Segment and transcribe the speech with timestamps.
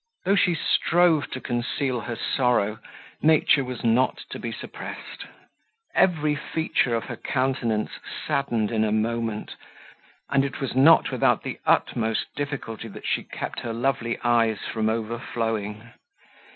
[0.25, 2.79] Though she strove to conceal her sorrow,
[3.21, 5.27] nature was not to be suppressed:
[5.93, 7.91] every feature of her countenance
[8.25, 9.53] saddened in a moment;
[10.27, 14.89] and it was not without the utmost difficulty that she kept her lovely eyes from
[14.89, 15.91] overflowing.